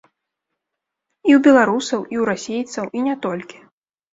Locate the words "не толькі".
3.11-3.57